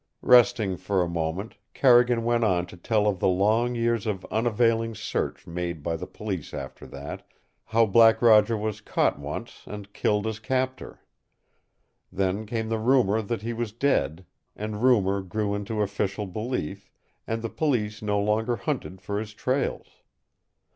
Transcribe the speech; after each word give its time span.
Resting 0.23 0.77
for 0.77 1.03
a 1.03 1.07
moment, 1.07 1.57
Carrigan 1.75 2.23
went 2.23 2.43
on 2.43 2.65
to 2.65 2.75
tell 2.75 3.05
of 3.05 3.19
the 3.19 3.27
long 3.27 3.75
years 3.75 4.07
of 4.07 4.25
unavailing 4.31 4.95
search 4.95 5.45
made 5.45 5.83
by 5.83 5.95
the 5.95 6.07
Police 6.07 6.55
after 6.55 6.87
that; 6.87 7.21
how 7.65 7.85
Black 7.85 8.19
Roger 8.19 8.57
was 8.57 8.81
caught 8.81 9.19
once 9.19 9.61
and 9.67 9.93
killed 9.93 10.25
his 10.25 10.39
captor. 10.39 11.01
Then 12.11 12.47
came 12.47 12.69
the 12.69 12.79
rumor 12.79 13.21
that 13.21 13.43
he 13.43 13.53
was 13.53 13.73
dead, 13.73 14.25
and 14.55 14.81
rumor 14.81 15.21
grew 15.21 15.53
into 15.53 15.83
official 15.83 16.25
belief, 16.25 16.89
and 17.27 17.43
the 17.43 17.49
Police 17.49 18.01
no 18.01 18.19
longer 18.19 18.55
hunted 18.55 19.01
for 19.03 19.19
his 19.19 19.35
trails. 19.35 20.01